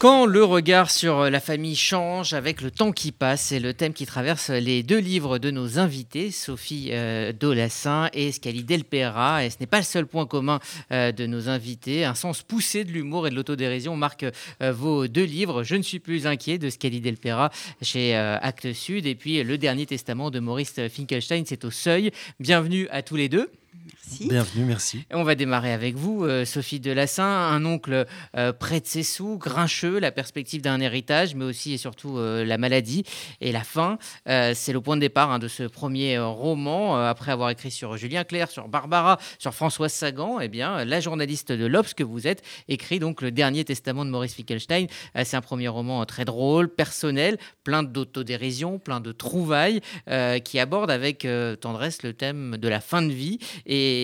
[0.00, 3.92] Quand le regard sur la famille change avec le temps qui passe, c'est le thème
[3.92, 9.44] qui traverse les deux livres de nos invités, Sophie euh, Dolassin et Scali Delpera.
[9.44, 10.60] Et ce n'est pas le seul point commun
[10.92, 12.04] euh, de nos invités.
[12.04, 14.24] Un sens poussé de l'humour et de l'autodérision marque
[14.62, 15.64] euh, vos deux livres.
[15.64, 17.50] Je ne suis plus inquiet de Scali Delpera
[17.82, 19.04] chez Actes Sud.
[19.04, 22.12] Et puis Le Dernier Testament de Maurice Finkelstein, c'est au seuil.
[22.38, 23.50] Bienvenue à tous les deux.
[24.20, 25.04] Bienvenue, merci.
[25.12, 29.38] On va démarrer avec vous, euh, Sophie Delassin, un oncle euh, près de ses sous,
[29.38, 33.04] grincheux, la perspective d'un héritage, mais aussi et surtout euh, la maladie
[33.40, 33.98] et la faim.
[34.26, 36.96] c'est le point de départ hein, de ce premier roman.
[36.96, 41.52] après avoir écrit sur Julien Clerc, sur Barbara, sur Françoise Sagan, eh bien, la journaliste
[41.52, 44.86] de l'Obs que vous êtes écrit donc le dernier testament de Maurice Fickelstein.
[45.24, 49.80] c'est un premier roman très drôle, personnel, plein d'autodérision, plein de trouvailles,
[50.44, 51.26] qui aborde avec
[51.60, 53.38] tendresse le thème de la fin de vie.
[53.66, 53.97] Et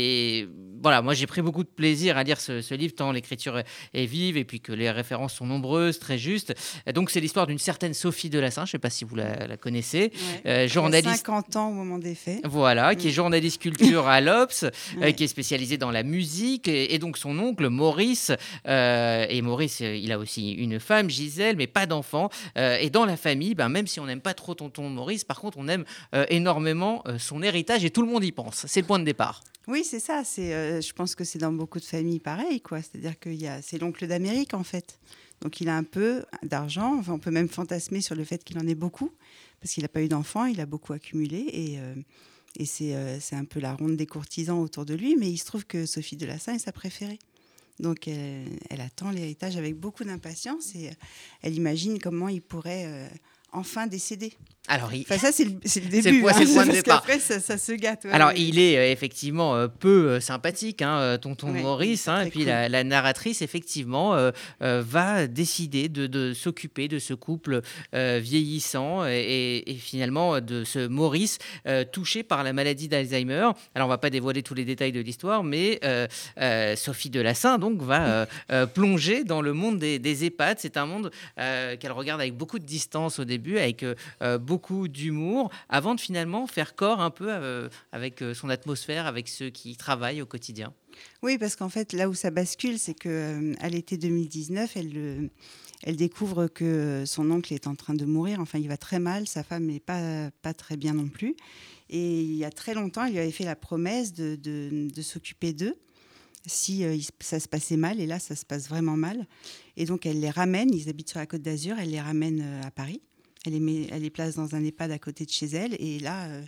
[0.85, 3.63] voilà, moi j'ai pris beaucoup de plaisir à lire ce, livre, tant l'écriture
[3.95, 6.55] est, vive et puis que les références sont nombreuses, très justes.
[6.95, 10.13] donc c'est l'histoire d'une certaine Sophie Delassin, je ne sais pas si vous la, connaissez,
[10.45, 11.25] euh, journaliste.
[11.25, 12.43] 50 ans au moment des faits.
[12.45, 14.67] Voilà, qui est journaliste culture à l'Obs,
[15.01, 16.69] euh, qui est spécialisée dans la musique.
[16.69, 18.31] Et, donc son oncle, Maurice,
[18.69, 22.29] euh, et Maurice, il a aussi une femme, Gisèle, mais pas d'enfant.
[22.57, 25.57] et dans la famille, ben, même si on n'aime pas trop tonton Maurice, par contre,
[25.57, 25.85] on aime
[26.29, 28.67] énormément son héritage et tout le monde y pense.
[28.69, 29.43] C'est le point de départ.
[29.67, 30.25] Oui, c'est ça.
[30.25, 32.83] C'est, euh, je pense que c'est dans beaucoup de familles pareil, quoi.
[32.83, 33.31] C'est-à-dire que
[33.63, 34.99] c'est l'oncle d'Amérique en fait.
[35.41, 37.03] Donc il a un peu d'argent.
[37.09, 39.11] On peut même fantasmer sur le fait qu'il en ait beaucoup,
[39.61, 41.95] parce qu'il n'a pas eu d'enfants, il a beaucoup accumulé et, euh,
[42.61, 45.17] euh, c'est un peu la ronde des courtisans autour de lui.
[45.17, 47.19] Mais il se trouve que Sophie de Lassin est sa préférée.
[47.81, 50.93] Donc elle attend l'héritage avec beaucoup d'impatience et
[51.43, 53.11] elle imagine comment il pourrait
[53.51, 54.35] enfin décéder.
[54.67, 56.01] Alors, enfin, ça, c'est le, le, début.
[56.01, 56.99] C'est le, point, de départ.
[56.99, 58.07] Après, ça, ça, se gâte.
[58.11, 62.09] Alors, il est euh, effectivement euh, peu euh, sympathique, hein, tonton Maurice.
[62.09, 64.17] Hein, et puis, la, narratrice, effectivement,
[64.61, 67.61] va décider de, de s'occuper de ce couple
[67.93, 71.39] vieillissant et, et, finalement de ce Maurice
[71.93, 73.51] touché par la maladie d'Alzheimer.
[73.75, 75.81] Alors, on va pas dévoiler tous les détails de l'histoire, mais
[76.77, 78.27] Sophie Delassin, donc, va
[78.75, 80.59] plonger dans le monde des, des EHPAD.
[80.61, 83.85] C'est un monde qu'elle regarde avec beaucoup de distance au début, avec
[84.41, 89.07] beaucoup beaucoup d'humour avant de finalement faire corps un peu euh, avec euh, son atmosphère,
[89.07, 90.73] avec ceux qui travaillent au quotidien.
[91.25, 95.31] Oui, parce qu'en fait, là où ça bascule, c'est qu'à euh, l'été 2019, elle,
[95.83, 98.39] elle découvre que son oncle est en train de mourir.
[98.39, 101.35] Enfin, il va très mal, sa femme n'est pas, pas très bien non plus.
[101.91, 105.75] Et il y a très longtemps, il lui avait fait la promesse de, s'occuper d'eux
[106.47, 106.85] si
[107.19, 107.99] ça se passait mal.
[107.99, 109.27] Et là, ça se passe vraiment mal.
[109.77, 112.71] Et donc, elle les ramène, ils habitent sur la côte d'Azur, elle les ramène à
[112.71, 113.01] Paris.
[113.47, 115.77] Elle les, elle place dans un EHPAD à côté de chez elle.
[115.79, 116.43] Et là, euh,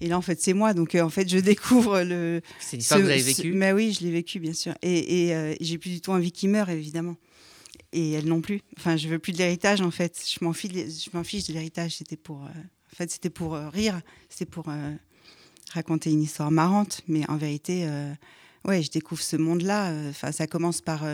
[0.00, 0.74] et là en fait, c'est moi.
[0.74, 2.42] Donc, euh, en fait, je découvre le.
[2.60, 3.52] C'est une histoire que vous avez vécue?
[3.52, 4.74] Mais oui, je l'ai vécu, bien sûr.
[4.82, 7.16] Et, et euh, j'ai plus du tout envie qu'il meure, évidemment.
[7.92, 8.60] Et elle non plus.
[8.76, 10.22] Enfin, je veux plus de l'héritage, en fait.
[10.26, 11.96] Je m'en fiche, je m'en fiche de l'héritage.
[11.96, 12.40] C'était pour.
[12.40, 14.00] en fait, c'était pour rire.
[14.28, 14.66] C'était pour
[15.72, 17.00] raconter une histoire marrante.
[17.08, 17.88] Mais en vérité.
[18.66, 19.94] Ouais, je découvre ce monde-là.
[20.10, 21.06] Enfin, ça commence par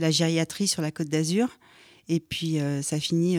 [0.00, 1.48] la gériatrie sur la Côte d'Azur,
[2.08, 3.38] et puis ça finit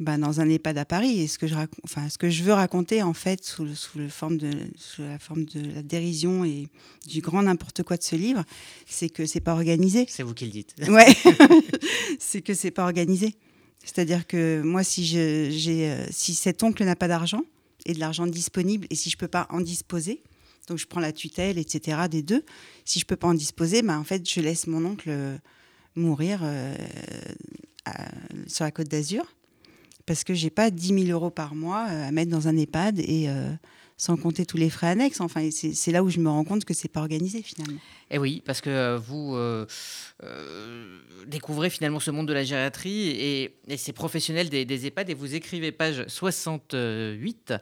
[0.00, 1.20] bah, dans un EHPAD à Paris.
[1.20, 1.54] Et ce que je,
[1.84, 5.18] enfin, ce que je veux raconter, en fait, sous, sous, le forme de, sous la
[5.18, 6.68] forme de la dérision et
[7.06, 8.44] du grand n'importe quoi de ce livre,
[8.86, 10.06] c'est que c'est pas organisé.
[10.08, 10.74] C'est vous qui le dites.
[10.88, 11.14] Ouais,
[12.18, 13.34] c'est que c'est pas organisé.
[13.84, 17.42] C'est-à-dire que moi, si, j'ai, euh, si cet oncle n'a pas d'argent
[17.84, 20.22] et de l'argent disponible, et si je peux pas en disposer,
[20.68, 22.44] donc je prends la tutelle, etc., des deux,
[22.84, 25.36] si je peux pas en disposer, bah, en fait, je laisse mon oncle euh,
[25.96, 26.74] mourir euh,
[28.46, 29.26] sur la côte d'Azur
[30.06, 32.98] parce que j'ai pas 10 000 euros par mois euh, à mettre dans un EHPAD
[33.00, 33.52] et euh,
[33.96, 35.20] sans compter tous les frais annexes.
[35.20, 37.78] Enfin, c'est là où je me rends compte que c'est pas organisé finalement.
[38.10, 39.36] Et eh oui, parce que euh, vous
[41.26, 45.34] découvrez finalement ce monde de la gériatrie et, ces professionnels des, des, EHPAD et vous
[45.34, 47.54] écrivez page 68.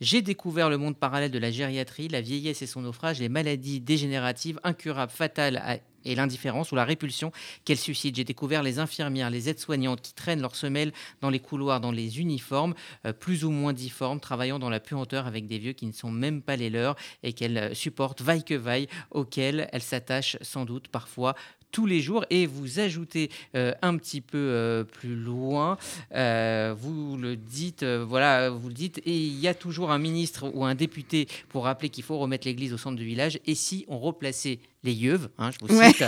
[0.00, 3.80] J'ai découvert le monde parallèle de la gériatrie, la vieillesse et son naufrage, les maladies
[3.80, 7.32] dégénératives incurables, fatales à et l'indifférence ou la répulsion
[7.64, 8.16] qu'elle suscite.
[8.16, 12.20] J'ai découvert les infirmières, les aides-soignantes qui traînent leurs semelles dans les couloirs, dans les
[12.20, 12.74] uniformes,
[13.04, 16.10] euh, plus ou moins difformes, travaillant dans la puanteur avec des vieux qui ne sont
[16.10, 20.64] même pas les leurs et qu'elles euh, supportent vaille que vaille, auxquels elles s'attachent sans
[20.64, 21.34] doute parfois
[21.70, 25.76] tous les jours et vous ajoutez euh, un petit peu euh, plus loin,
[26.14, 30.50] euh, vous le dites, voilà, vous le dites, et il y a toujours un ministre
[30.54, 33.38] ou un député pour rappeler qu'il faut remettre l'église au centre du village.
[33.46, 36.04] Et si on replaçait les yeux, hein, je vous cite,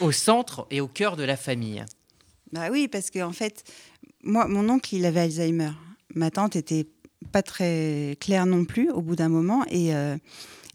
[0.00, 1.84] au centre et au cœur de la famille
[2.52, 3.64] Bah oui, parce qu'en en fait,
[4.22, 5.72] moi, mon oncle, il avait Alzheimer.
[6.14, 6.86] Ma tante était
[7.32, 9.92] pas très claire non plus au bout d'un moment et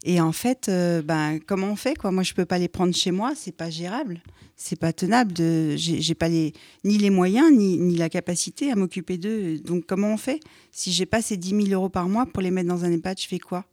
[0.04, 0.68] Et en fait,
[1.04, 2.10] ben, comment on fait quoi?
[2.10, 4.20] Moi, je peux pas les prendre chez moi, c'est pas gérable,
[4.56, 5.32] c'est pas tenable.
[5.32, 6.52] De, j'ai pas les
[6.84, 9.58] ni les moyens ni, ni la capacité à m'occuper d'eux.
[9.58, 10.40] Donc, comment on fait?
[10.72, 13.20] Si j'ai pas ces 10 000 euros par mois pour les mettre dans un EHPAD,
[13.20, 13.64] je fais quoi?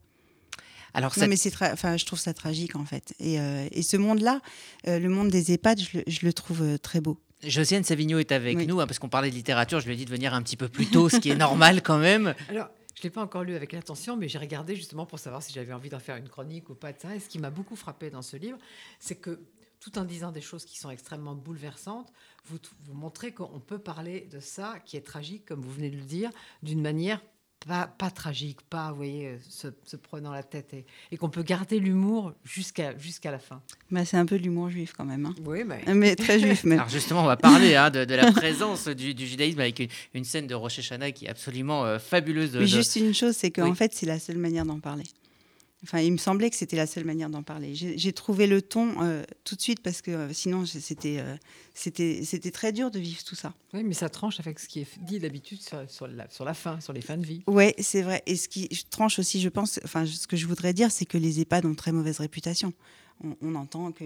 [0.94, 3.14] Alors, non, mais c'est enfin, je trouve ça tragique en fait.
[3.20, 3.38] Et,
[3.72, 4.42] et ce monde-là,
[4.86, 7.20] le monde des EHPAD, je, je le trouve très beau.
[7.44, 10.06] Josiane Savigno est avec nous, hein, parce qu'on parlait de littérature, je lui ai dit
[10.06, 12.36] de venir un petit peu plus tôt, ce qui est normal quand même.
[12.50, 15.42] Alors, je ne l'ai pas encore lu avec l'intention, mais j'ai regardé justement pour savoir
[15.42, 16.90] si j'avais envie d'en faire une chronique ou pas.
[16.90, 18.58] Et ce qui m'a beaucoup frappé dans ce livre,
[19.00, 19.40] c'est que
[19.80, 22.12] tout en disant des choses qui sont extrêmement bouleversantes,
[22.44, 25.96] vous, vous montrez qu'on peut parler de ça qui est tragique, comme vous venez de
[25.96, 26.30] le dire,
[26.62, 27.22] d'une manière
[27.68, 30.74] pas, tragique, pas, vous voyez, euh, se, prenant la tête
[31.12, 33.62] et, qu'on peut garder l'humour jusqu'à jusqu'à la fin.
[33.92, 35.26] Bah, c'est un peu de l'humour juif quand même.
[35.26, 35.36] Hein.
[35.46, 35.84] Oui, mais...
[35.94, 36.16] mais...
[36.16, 36.80] très juif même.
[36.80, 40.56] Alors justement, on va parler hein, de, la présence du, judaïsme avec une, scène de
[40.56, 42.56] Rosh Hashanah qui est absolument euh, fabuleuse.
[42.56, 45.04] mais juste une chose, c'est qu'en fait, c'est la seule manière d'en parler.
[45.84, 47.74] Enfin, il me semblait que c'était la seule manière d'en parler.
[47.74, 51.38] J'ai trouvé le ton euh, tout de suite parce que euh, sinon, c'était euh,
[51.74, 53.54] c'était très dur de vivre tout ça.
[53.74, 56.54] Oui, mais ça tranche avec ce qui est dit d'habitude sur, sur, la, sur la
[56.54, 57.44] fin, sur les fins de vie.
[57.48, 58.22] Oui, c'est vrai.
[58.26, 61.18] Et ce qui tranche aussi, je pense, enfin, ce que je voudrais dire, c'est que
[61.18, 62.74] les EHPAD ont très mauvaise réputation.
[63.42, 64.06] On, entend que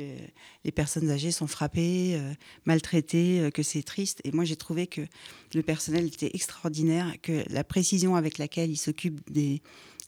[0.65, 2.19] les personnes âgées sont frappées,
[2.65, 4.21] maltraitées, que c'est triste.
[4.23, 5.01] Et moi, j'ai trouvé que
[5.53, 9.61] le personnel était extraordinaire, que la précision avec laquelle ils s'occupent des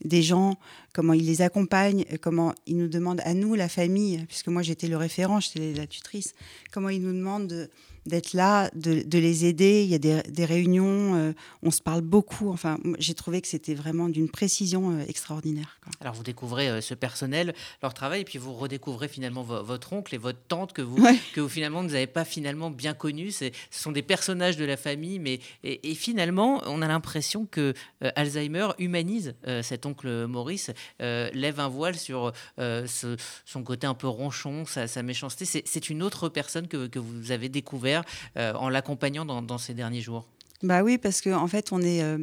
[0.03, 0.57] des gens,
[0.93, 4.87] comment ils les accompagnent, comment ils nous demandent à nous, la famille, puisque moi j'étais
[4.87, 6.33] le référent, j'étais la tutrice,
[6.71, 7.69] comment ils nous demandent de,
[8.05, 9.83] d'être là, de, les aider.
[9.83, 12.49] Il y a des, réunions, euh, on se parle beaucoup.
[12.49, 15.79] Enfin, j'ai trouvé que c'était vraiment d'une précision euh, extraordinaire.
[16.01, 20.13] Alors, vous découvrez euh, ce personnel, leur travail, et puis vous redécouvrez finalement votre oncle
[20.13, 21.03] et votre tante que vous,
[21.33, 23.31] que vous finalement vous n'avez pas finalement bien connus.
[23.31, 27.73] Ce sont des personnages de la famille, mais et, finalement, on a l'impression que
[28.15, 35.03] Alzheimer humanise cet oncle Maurice, lève un voile sur son côté un peu ronchon, sa,
[35.03, 35.45] méchanceté.
[35.45, 37.94] C'est une autre personne que, que vous avez découvert
[38.37, 40.27] euh, en l'accompagnant dans, ces derniers jours
[40.63, 42.17] bah oui, parce que en fait, on est, euh,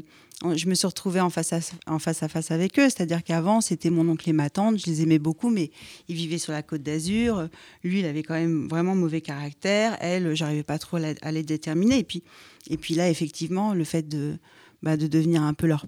[0.55, 2.89] je me suis retrouvée en face à, en face, à face avec eux.
[2.89, 4.79] C'est-à-dire qu'avant, c'était mon oncle et ma tante.
[4.79, 5.71] Je les aimais beaucoup, mais
[6.09, 7.49] ils vivaient sur la côte d'Azur.
[7.85, 9.97] Lui, il avait quand même vraiment mauvais caractère.
[10.01, 11.99] Elle, j'arrivais pas trop à les déterminer.
[11.99, 12.25] Et puis,
[12.69, 14.39] et puis là, effectivement, le fait de,
[14.83, 15.87] bah, de devenir un peu leur,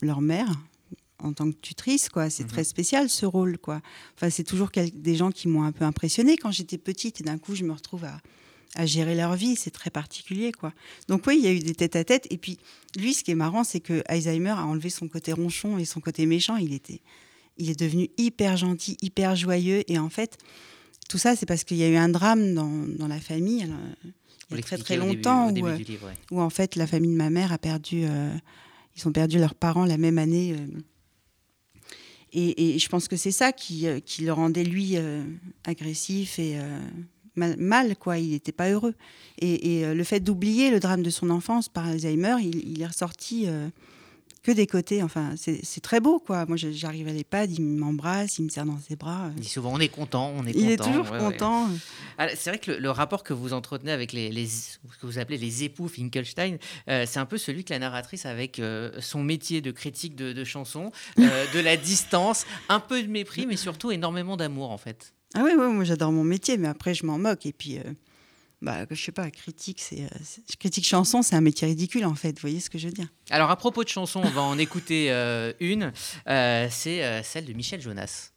[0.00, 0.48] leur mère,
[1.22, 2.30] en tant que tutrice, quoi.
[2.30, 2.50] C'est mhm.
[2.50, 3.80] très spécial ce rôle, quoi.
[4.16, 7.38] Enfin, c'est toujours des gens qui m'ont un peu impressionnée quand j'étais petite et d'un
[7.38, 8.20] coup, je me retrouve à,
[8.74, 9.56] à gérer leur vie.
[9.56, 10.72] C'est très particulier, quoi.
[11.08, 12.26] Donc oui, il y a eu des têtes à tête.
[12.30, 12.58] Et puis
[12.96, 16.00] lui, ce qui est marrant, c'est que Alzheimer a enlevé son côté ronchon et son
[16.00, 16.56] côté méchant.
[16.56, 17.00] Il était,
[17.56, 19.82] il est devenu hyper gentil, hyper joyeux.
[19.90, 20.38] Et en fait,
[21.08, 23.66] tout ça, c'est parce qu'il y a eu un drame dans, dans la famille.
[24.50, 25.78] il y a très très longtemps où, euh,
[26.30, 28.30] où, en fait la famille de ma mère a perdu, euh,
[28.96, 30.54] ils ont perdu leurs parents la même année.
[30.54, 30.66] Euh.
[32.32, 34.96] et, et, je pense que c'est ça qui, qui, le rendait lui
[35.64, 36.58] agressif et
[37.38, 38.18] mal, quoi.
[38.18, 38.94] Il n'était pas heureux.
[39.40, 43.44] Et, euh, le fait d'oublier le drame de son enfance par Alzheimer, il, est ressorti
[43.46, 43.68] euh,
[44.42, 45.02] que des côtés.
[45.02, 46.44] Enfin, c'est très beau, quoi.
[46.46, 49.30] Moi, j'arrive à l'EHPAD, il m'embrasse, il me serre dans ses bras.
[49.36, 51.68] Il dit souvent, on est content, on est il est toujours content.
[52.18, 55.38] Ah, c'est vrai que le, rapport que vous entretenez avec les, ce que vous appelez
[55.38, 56.56] les époux Finkelstein,
[56.88, 58.60] euh, c'est un peu celui que la narratrice avec
[59.00, 63.56] son métier de critique de, de chansons, de la distance, un peu de mépris, mais
[63.56, 65.12] surtout énormément d'amour, en fait.
[65.34, 67.44] Ah oui, moi j'adore mon métier, mais après je m'en moque.
[67.46, 67.82] Et puis, euh,
[68.62, 70.08] bah, je sais pas, critique, c'est, euh,
[70.58, 72.32] critique chanson, c'est un métier ridicule en fait.
[72.32, 74.58] Vous voyez ce que je veux dire Alors à propos de chansons, on va en
[74.58, 75.92] écouter euh, une.
[76.26, 78.32] c'est celle de Michel Jonas.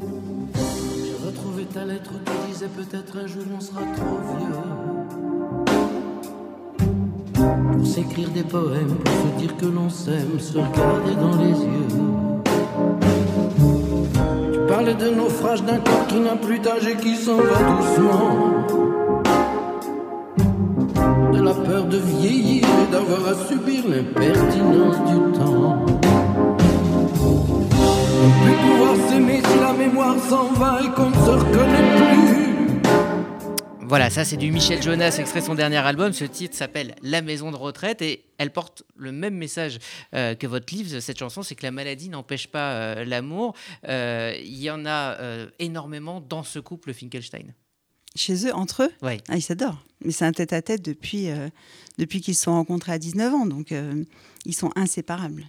[0.00, 4.54] J'ai retrouvé ta lettre qui disait peut-être un jour on sera trop vieux.
[7.34, 12.19] Pour s'écrire des poèmes, pour se dire que l'on s'aime, se regarder dans les yeux.
[14.70, 18.64] Parler de naufrage d'un corps qui n'a plus d'âge et qui s'en va doucement.
[21.32, 25.84] De la peur de vieillir et d'avoir à subir l'impertinence du temps.
[28.44, 32.29] Plus pouvoir s'aimer si la mémoire s'en va et qu'on ne se reconnaît plus.
[33.90, 36.12] Voilà, ça c'est du Michel Jonas, extrait de son dernier album.
[36.12, 39.80] Ce titre s'appelle La maison de retraite et elle porte le même message
[40.14, 41.00] euh, que votre livre.
[41.00, 43.56] Cette chanson, c'est que la maladie n'empêche pas euh, l'amour.
[43.88, 45.18] Euh, il y en a
[45.58, 47.52] énormément dans ce couple Finkelstein.
[48.14, 49.16] Chez eux, entre eux Oui.
[49.28, 49.84] Ah, ils s'adorent.
[50.04, 51.26] Mais c'est un tête-à-tête depuis,
[51.98, 53.46] depuis qu'ils se sont rencontrés à 19 ans.
[53.46, 53.74] Donc,
[54.44, 55.46] ils sont inséparables.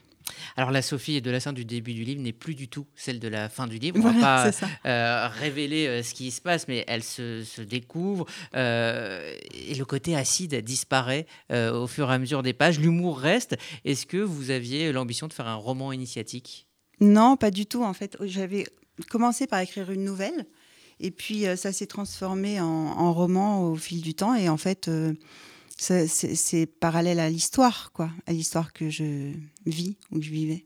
[0.55, 3.19] Alors la Sophie de la scène du début du livre n'est plus du tout celle
[3.19, 3.97] de la fin du livre.
[3.99, 4.51] On ne va pas
[4.85, 8.25] euh, révéler euh, ce qui se passe, mais elle se, découvre
[8.55, 12.79] euh, et le côté acide disparaît au fur et à mesure des pages.
[12.79, 13.55] L'humour reste.
[13.85, 16.67] Est-ce que vous aviez l'ambition de faire un roman initiatique?
[16.99, 17.83] Non, pas du tout.
[17.83, 18.65] En fait, j'avais
[19.09, 20.45] commencé par écrire une nouvelle.
[20.99, 24.35] Et puis, ça s'est transformé en, roman au fil du temps.
[24.35, 24.89] Et en fait,
[25.81, 29.33] c'est parallèle à l'histoire, quoi, à l'histoire que je
[29.65, 30.65] vis ou que je vivais.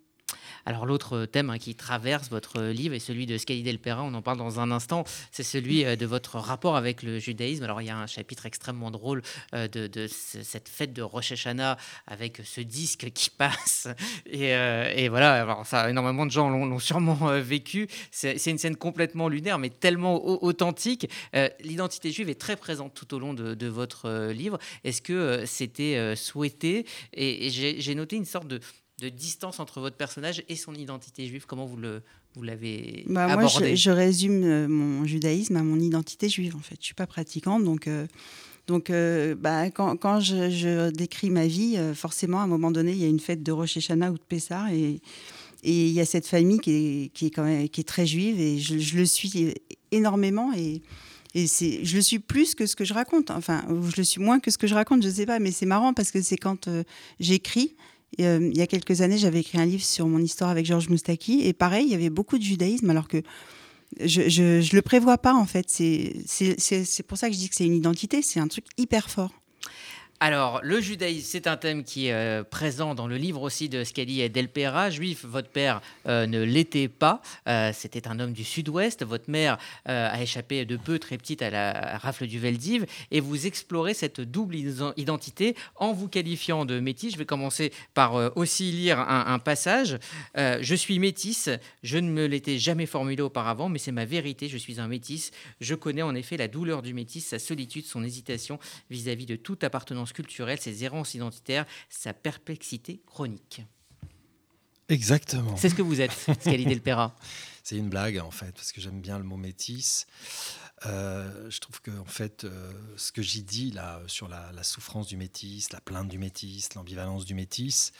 [0.65, 4.13] Alors l'autre thème hein, qui traverse votre livre est celui de Scali del Pera, on
[4.15, 7.63] en parle dans un instant, c'est celui euh, de votre rapport avec le judaïsme.
[7.63, 9.21] Alors il y a un chapitre extrêmement drôle
[9.53, 13.87] euh, de, cette fête de Rosh Hashanah avec ce disque qui passe.
[14.25, 17.87] Et, euh, voilà, alors ça, énormément de gens l'ont sûrement vécu.
[18.11, 21.09] C'est une scène complètement lunaire, mais tellement authentique.
[21.61, 24.57] L'identité juive est très présente tout au long de, votre livre.
[24.83, 26.85] Est-ce que c'était souhaité?
[27.13, 28.59] Et, et j'ai noté une sorte de
[28.99, 32.01] de distance entre votre personnage et son identité juive Comment vous le
[32.35, 36.55] vous l'avez bah, abordé Moi, je, résume euh, mon judaïsme à mon identité juive.
[36.55, 37.87] En fait, je suis pas pratiquante, donc.
[37.87, 38.07] Euh,
[38.67, 42.97] donc, euh, bah, quand, quand je, décris ma vie, forcément, à un moment donné, il
[42.97, 45.01] y a une fête de Rosh Hashanah ou de Pessah, et,
[45.63, 48.07] et il y a cette famille qui est, qui est, quand même, qui est très
[48.07, 49.53] juive, et je, je le suis
[49.91, 50.81] énormément, et,
[51.35, 53.29] et c'est, je le suis plus que ce que je raconte.
[53.29, 55.67] Enfin, je le suis moins que ce que je raconte, je sais pas, mais c'est
[55.67, 56.67] marrant parce que c'est quand
[57.19, 57.75] j'écris,
[58.19, 60.89] euh, il y a quelques années, j'avais écrit un livre sur mon histoire avec Georges
[60.89, 61.41] Moustaki.
[61.45, 63.21] Et pareil, il y avait beaucoup de judaïsme, alors que
[63.99, 65.65] je ne le prévois pas, en fait.
[65.69, 68.21] C'est pour ça que je dis que c'est une identité.
[68.21, 69.31] C'est un truc hyper fort.
[70.21, 73.83] Alors, le judaïsme, c'est un thème qui est euh, présent dans le livre aussi de
[73.83, 74.89] Scali et Delpera.
[74.89, 77.21] Juif, votre père euh, ne l'était pas.
[77.49, 79.03] Euh, c'était un homme du sud-ouest.
[79.03, 82.85] Votre mère a échappé de peu, très petite, à la rafle du Veldiv.
[83.11, 87.11] Et vous explorez cette double identité en vous qualifiant de métis.
[87.11, 89.97] Je vais commencer par aussi lire un, un passage.
[90.35, 91.49] je suis métisse.
[91.83, 94.47] Je ne me l'étais jamais formulé auparavant, mais c'est ma vérité.
[94.47, 95.31] Je suis un métis.
[95.59, 99.35] Je connais en effet la douleur du métis, sa solitude, son hésitation vis-à-vis -vis de
[99.35, 103.61] toute appartenance culturelle, ses errances identitaires, sa perplexité chronique.
[104.89, 105.57] Exactement.
[105.57, 107.15] C'est ce que vous êtes, Scali Del Pera.
[107.63, 110.07] C'est une blague en fait, parce que j'aime bien le mot métis.
[110.85, 115.07] Euh, je trouve que en fait, euh, ce que j'y dis là sur la, souffrance
[115.07, 117.93] du métis, la plainte du métis, l'ambivalence du métis,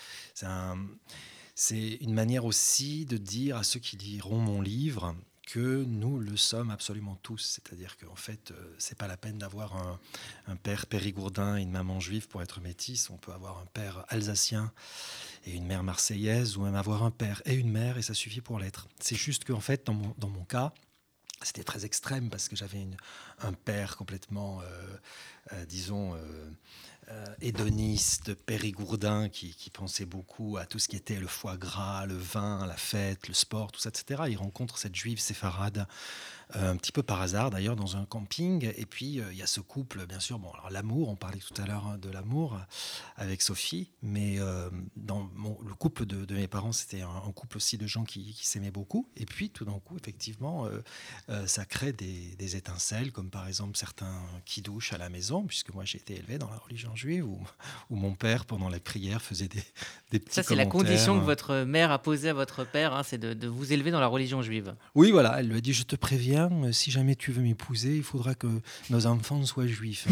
[1.56, 6.38] c'est une manière aussi de dire à ceux qui liront mon livre que nous le
[6.38, 7.60] sommes absolument tous.
[7.62, 9.76] C'est-à-dire qu'en fait, euh, c'est pas la peine d'avoir
[10.48, 13.10] un, père périgourdin et une maman juive pour être métisse.
[13.10, 14.72] On peut avoir un père alsacien
[15.46, 18.42] et une mère marseillaise, ou même avoir un père et une mère, et ça suffit
[18.42, 18.88] pour l'être.
[19.00, 20.74] C'est juste qu'en fait, dans mon, dans mon cas,
[21.42, 22.88] c'était très extrême parce que j'avais
[23.40, 24.98] un père complètement, euh,
[25.54, 26.18] euh, disons,
[27.42, 32.66] hédoniste, périgourdin, qui, pensait beaucoup à tout ce qui était le foie gras, le vin,
[32.66, 34.24] la fête, le sport, tout ça, etc.
[34.30, 35.88] Il rencontre cette juive séfarade
[36.56, 38.72] euh, un petit peu par hasard d'ailleurs dans un camping.
[38.78, 40.40] Et puis euh, il y a ce couple, bien sûr.
[40.40, 42.60] Bon, l'amour, on parlait tout à l'heure hein, de l'amour
[43.16, 48.04] avec Sophie, mais euh, le couple de, mes parents, c'était un, couple aussi de gens
[48.04, 49.10] qui, s'aimaient beaucoup.
[49.16, 50.68] Et puis tout d'un coup, effectivement,
[51.46, 55.84] ça crée des, étincelles, comme par exemple certains qui douchent à la maison, puisque moi
[55.84, 57.40] j'ai été élevé dans la religion juive où,
[57.90, 59.64] où mon père, pendant la prière, faisait des,
[60.12, 63.04] des petits Ça, c'est la condition que votre mère a posée à votre père, hein,
[63.04, 64.76] c'est de, de vous élever dans la religion juive.
[64.96, 67.96] Oui, voilà, elle lui a dit Je te préviens euh, si jamais tu veux m'épouser,
[67.96, 68.48] il faudra que
[68.90, 70.08] nos enfants soient juifs.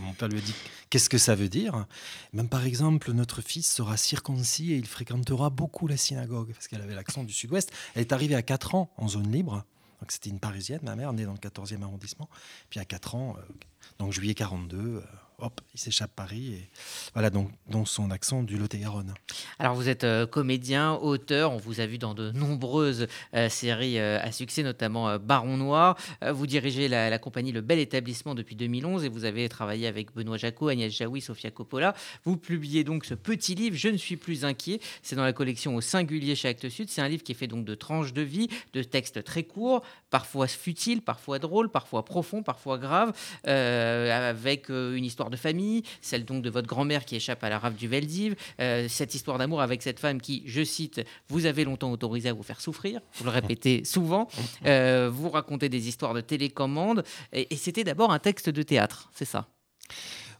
[0.00, 0.54] mon père lui a dit,
[0.90, 1.86] qu'est-ce que ça veut dire?
[2.32, 6.82] Même par exemple, notre fils sera circoncis et il fréquentera beaucoup la synagogue, parce qu'elle
[6.82, 7.70] avait l'accent du sud-ouest.
[7.94, 9.64] Elle est arrivée à 4 ans en zone libre.
[10.00, 12.28] Donc c'était une Parisienne, ma mère, née dans le 14e arrondissement.
[12.68, 13.52] Puis à 4 ans, euh,
[13.98, 15.02] donc juillet 42,
[15.38, 16.54] hop, il s'échappe Paris.
[16.54, 16.70] Et
[17.12, 19.12] voilà, donc, donc son accent du Lot-et-Garonne.
[19.58, 21.52] Alors, vous êtes euh, comédien, auteur.
[21.52, 25.96] On vous a vu dans de nombreuses euh, séries euh, à succès, notamment Baron Noir.
[26.26, 30.36] vous dirigez la, compagnie Le Bel Établissement depuis 2011 et vous avez travaillé avec Benoît
[30.36, 31.94] Jacot, Agnès Jaoui, Sofia Coppola.
[32.24, 34.80] Vous publiez donc ce petit livre, Je ne suis plus inquiet.
[35.02, 36.88] C'est dans la collection Au singulier chez Actes Sud.
[36.88, 39.82] C'est un livre qui est fait donc de tranches de vie, de textes très courts,
[40.10, 43.12] parfois futiles, parfois drôles, parfois profonds, parfois graves,
[43.44, 47.76] avec une histoire de famille, celle donc de votre grand-mère qui échappe à la rave
[47.76, 51.90] du Veldiv, euh, cette histoire d'amour avec cette femme qui, je cite, vous avez longtemps
[51.90, 54.28] autorisé à vous faire souffrir, vous le répétez souvent,
[54.64, 59.24] euh, vous racontez des histoires de télécommande, et, c'était d'abord un texte de théâtre, c'est
[59.24, 59.48] ça?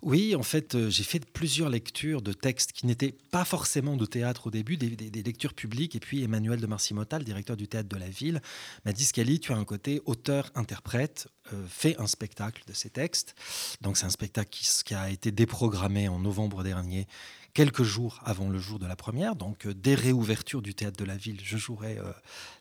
[0.03, 4.05] Oui, en fait, euh, j'ai fait plusieurs lectures de textes qui n'étaient pas forcément de
[4.05, 5.97] théâtre au début, des, lectures publiques.
[5.97, 8.41] Et puis Emmanuel de Marcimota, le directeur du théâtre de la ville,
[8.85, 11.29] m'a dit Scali, tu as un côté auteur-interprète.
[11.69, 13.35] Fait un spectacle de ces textes.
[13.81, 17.07] Donc c'est un spectacle qui, a été déprogrammé en novembre dernier
[17.57, 19.35] quelques jours avant le jour de la première.
[19.35, 22.13] Donc, euh, dès réouverture du théâtre de la ville, je jouerai euh,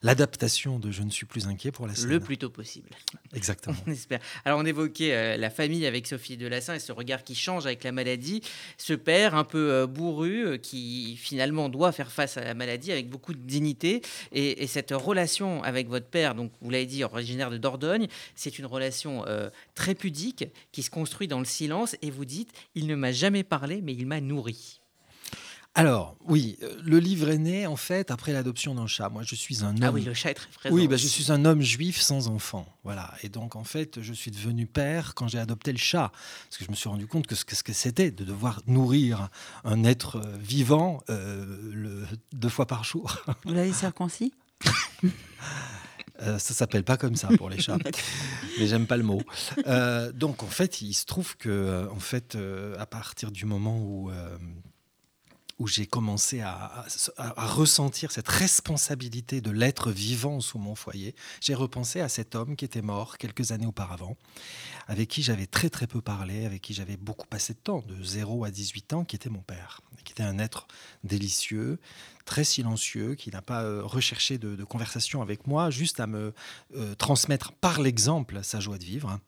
[0.04, 2.08] l'adaptation de Je ne suis plus inquiet pour la scène.
[2.08, 2.88] Le plus tôt possible.
[3.34, 3.76] Exactement.
[3.88, 4.22] On espère.
[4.46, 7.84] Alors, on évoquait euh, la famille avec Sophie Delassin et ce regard qui change avec
[7.84, 8.40] la maladie.
[8.78, 13.34] Ce père un peu bourru qui finalement doit faire face à la maladie avec beaucoup
[13.34, 14.02] de dignité.
[14.32, 18.66] Et, cette relation avec votre père, donc vous l'avez dit, originaire de Dordogne, c'est une
[18.76, 19.26] relation
[19.74, 21.96] très pudique qui se construit dans le silence.
[22.02, 24.80] Et vous dites, il ne m'a jamais parlé, mais il m'a nourri.
[25.78, 29.10] Alors, oui, euh, le livre est né en fait après l'adoption d'un chat.
[29.10, 29.84] Moi, je suis un homme.
[29.84, 30.74] Ah oui, le chat est très présent.
[30.74, 32.66] Oui, bah, je suis un homme juif sans enfant.
[32.86, 33.14] Voilà.
[33.24, 36.14] Et donc, en fait, je suis devenu père quand j'ai adopté le chat.
[36.46, 39.28] Parce que je me suis rendu compte que ce que c'était de devoir nourrir
[39.66, 43.18] un être euh, vivant euh, deux fois par jour.
[43.44, 44.34] Vous l'avez circoncis?
[46.20, 47.78] Ça ça s'appelle pas comme ça pour les chats,
[48.60, 49.22] mais j'aime pas le mot.
[50.14, 52.38] donc en fait, il se trouve que en fait,
[52.78, 54.12] à partir du moment où
[55.58, 56.86] où j'ai commencé à,
[57.38, 62.66] ressentir cette responsabilité de l'être vivant sous mon foyer, j'ai repensé à cet homme qui
[62.66, 64.18] était mort quelques années auparavant,
[64.88, 68.04] avec qui j'avais très très peu parlé, avec qui j'avais beaucoup passé de temps, de
[68.04, 70.68] 0 à 18 ans, qui était mon père, qui était un être
[71.04, 71.80] délicieux,
[72.26, 76.34] très silencieux, qui n'a pas euh, recherché de, conversation avec moi, juste à me
[76.76, 79.20] euh, transmettre par l'exemple sa joie de vivre.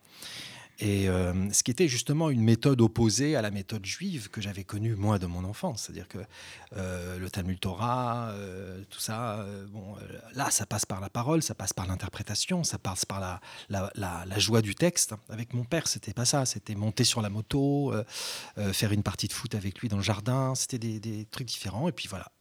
[0.79, 4.63] Et euh, ce qui était justement une méthode opposée à la méthode juive que j'avais
[4.63, 6.19] connue moi de mon enfance, c'est-à-dire que
[6.75, 9.95] euh, le Talmud Torah, euh, tout ça, bon,
[10.35, 13.19] là ça passe par la parole, ça passe par l'interprétation, ça passe par
[13.69, 15.15] la, la, joie du texte.
[15.29, 17.93] Avec mon père, c'était pas ça, c'était monter sur la moto,
[18.71, 21.87] faire une partie de foot avec lui dans le jardin, c'était des, des trucs différents.
[21.89, 22.31] Et puis voilà,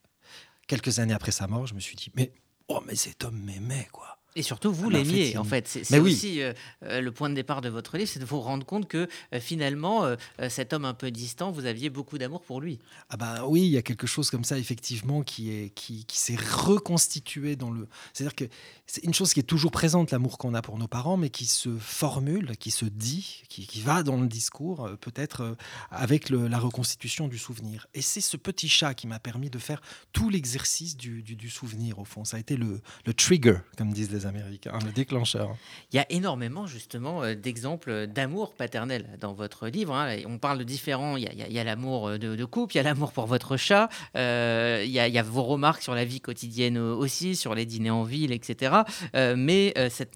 [0.66, 2.32] quelques années après sa mort, je me suis dit mais
[2.68, 4.15] oh mais cet homme m'aimait quoi.
[4.36, 5.66] Et surtout, vous ah l'aimiez, en fait.
[5.66, 6.52] C'est aussi euh,
[6.82, 9.40] euh, le point de départ de votre livre, c'est de vous rendre compte que euh,
[9.40, 10.04] finalement,
[10.50, 12.78] cet homme un peu distant, vous aviez beaucoup d'amour pour lui.
[13.08, 16.18] Ah bah oui, il y a quelque chose comme ça, effectivement, qui est qui, qui
[16.18, 17.88] s'est reconstitué dans le.
[18.12, 18.44] C'est-à-dire que
[18.86, 21.46] c'est une chose qui est toujours présente, l'amour qu'on a pour nos parents, mais qui
[21.46, 25.56] se formule, qui se dit, qui, qui va dans le discours, peut-être
[25.90, 27.86] avec la reconstitution du souvenir.
[27.94, 29.80] Et c'est ce petit chat qui m'a permis de faire
[30.12, 32.24] tout l'exercice du, du, du, souvenir, au fond.
[32.24, 35.56] Ça a été le, le trigger, comme disent les américain, le déclencheur.
[35.92, 39.94] Il y a énormément justement euh, d'exemples d'amour paternel dans votre livre.
[39.94, 40.16] Hein.
[40.26, 43.12] On parle de différents, il y a, l'amour euh, de, couple, il y a l'amour
[43.12, 47.54] pour votre chat, euh, il, y a, vos remarques sur la vie quotidienne aussi, sur
[47.54, 48.82] les dîners en ville, etc.
[49.14, 50.06] mais ces,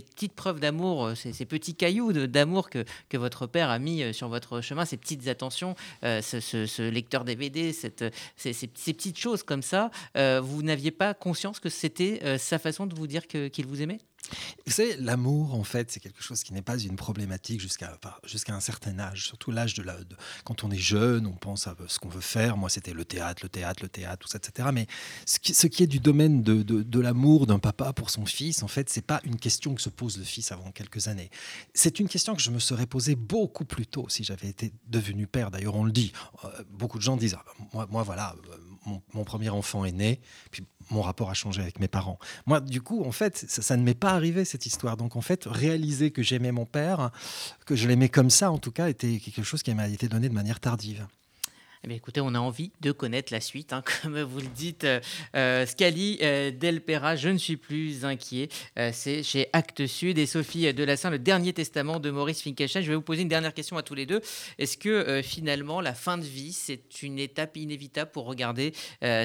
[0.00, 2.84] petites preuves d'amour, ces, petits cailloux d'amour que,
[3.14, 8.04] votre père a mis sur votre chemin, ces petites attentions, ce, lecteur DVD, cette,
[8.36, 13.06] ces, petites choses comme ça, vous n'aviez pas conscience que c'était sa façon de vous
[13.06, 13.98] dire que qu'il vous aimait?
[14.66, 17.98] Vous savez, l'amour, en fait, c'est quelque chose qui n'est pas une problématique jusqu'à
[18.48, 19.26] un certain âge.
[19.26, 19.96] Surtout l'âge de, la,
[20.44, 22.56] quand on est jeune, on pense à ce qu'on veut faire.
[22.56, 24.68] Moi, c'était le théâtre, le théâtre, le théâtre, tout ça, etc.
[24.72, 24.86] Mais
[25.24, 28.88] ce qui, est du domaine de, de, l'amour d'un papa pour son fils, en fait,
[28.90, 31.30] c'est pas une question que se pose le fils avant quelques années.
[31.74, 35.26] C'est une question que je me serais posée beaucoup plus tôt si j'avais été devenu
[35.26, 35.50] père.
[35.50, 36.12] D'ailleurs, on le dit.
[36.44, 40.20] Euh, beaucoup de gens disent ah, moi, moi, voilà, euh, mon, premier enfant est né.
[40.50, 42.18] Puis mon rapport a changé avec mes parents.
[42.46, 44.96] Moi, du coup, en fait, ça, ne m'est pas arrivé cette histoire.
[44.96, 47.10] Donc, en fait, réaliser que j'aimais mon père,
[47.66, 50.28] que je l'aimais comme ça, en tout cas, était quelque chose qui m'a été donné
[50.28, 51.06] de manière tardive.
[51.82, 54.86] Eh écoutez, on a envie de connaître la suite, hein, comme vous le dites.
[55.34, 58.50] Euh, Scali euh, Delpera, je ne suis plus inquiet.
[58.78, 62.82] Euh, c'est chez Actes Sud et Sophie Delassin, le dernier testament de Maurice Finkelstein.
[62.82, 64.20] Je vais vous poser une dernière question à tous les deux.
[64.58, 68.74] Est-ce que euh, finalement, la fin de vie, c'est une étape inévitable pour regarder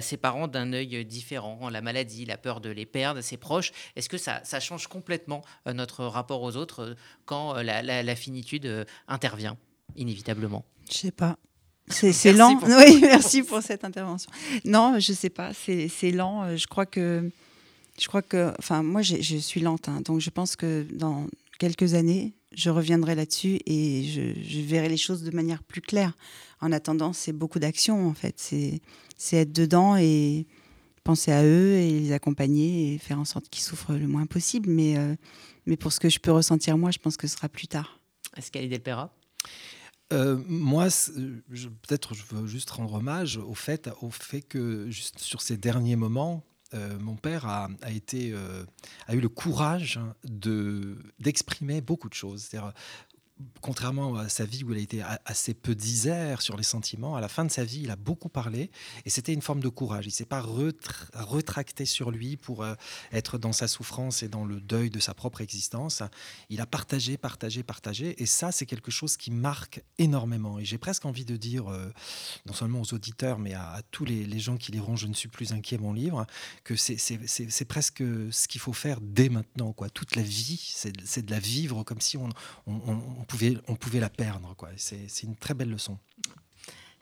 [0.01, 4.07] ses parents d'un œil différent La maladie, la peur de les perdre, ses proches, est-ce
[4.07, 9.57] que ça, change complètement notre rapport aux autres quand la, la finitude intervient,
[9.95, 10.65] inévitablement?
[10.89, 11.37] Je sais pas.
[11.87, 12.59] C'est lent.
[12.63, 14.31] Oui, merci pour cette intervention.
[14.63, 15.51] Non, je sais pas.
[15.53, 16.43] C'est lent.
[16.43, 17.29] Euh, je crois que,
[17.99, 20.01] je crois que, enfin, moi, je suis lente, hein.
[20.03, 21.27] donc je pense que dans
[21.59, 26.13] quelques années, je reviendrai là-dessus et je, verrai les choses de manière plus claire.
[26.61, 28.35] En attendant, c'est beaucoup d'action en fait.
[28.39, 30.47] C'est être dedans et
[31.03, 34.69] penser à eux et les accompagner et faire en sorte qu'ils souffrent le moins possible.
[34.69, 35.15] Mais, euh,
[35.65, 37.99] mais pour ce que je peux ressentir moi, je pense que ce sera plus tard.
[38.37, 39.13] Est-ce qu'elle est Delpera?
[40.13, 45.41] Euh, moi, peut-être je veux juste rendre hommage au fait, au fait que juste sur
[45.41, 47.69] ces derniers moments, euh, mon père a,
[48.13, 48.65] euh,
[49.07, 52.49] a eu le courage de, d'exprimer beaucoup de choses.
[53.59, 57.21] Contrairement à sa vie où il a été assez peu disert sur les sentiments, à
[57.21, 58.71] la fin de sa vie, il a beaucoup parlé
[59.05, 60.05] et c'était une forme de courage.
[60.05, 62.75] Il s'est pas retracté sur lui pour euh,
[63.11, 66.01] être dans sa souffrance et dans le deuil de sa propre existence.
[66.49, 70.57] Il a partagé, partagé, partagé et ça, c'est quelque chose qui marque énormément.
[70.57, 71.91] Et j'ai presque envie de dire, euh,
[72.45, 75.51] non seulement aux auditeurs, mais à, tous les, gens qui liront Je ne suis plus
[75.51, 76.25] inquiet, mon livre,
[76.63, 79.73] que c'est presque ce qu'il faut faire dès maintenant.
[79.93, 82.29] Toute la vie, c'est de la vivre comme si on
[83.25, 84.55] pouvait, on pouvait la perdre.
[84.77, 85.97] C'est une très belle leçon.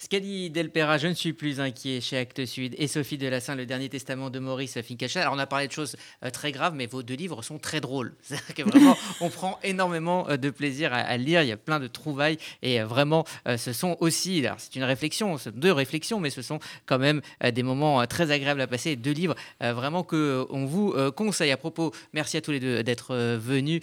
[0.03, 3.55] Ce qu'a dit Delpera, je ne suis plus inquiet chez Actes Sud, et Sophie Delassin,
[3.55, 5.21] le dernier testament de Maurice Fincachet.
[5.21, 7.79] Alors, on a parlé de choses euh, très graves, mais vos deux livres sont très
[7.79, 8.13] drôles.
[8.21, 11.41] C'est-à-dire on prend énormément euh, de plaisir à, lire.
[11.43, 13.23] Il y a plein de trouvailles, et euh, vraiment,
[13.55, 17.21] ce sont aussi, c'est une réflexion, deux réflexions, mais ce sont quand même
[17.53, 18.97] des moments très agréables à passer.
[18.97, 21.51] Deux livres vraiment que on vous conseille.
[21.51, 23.81] À propos, merci à tous les deux d'être venus.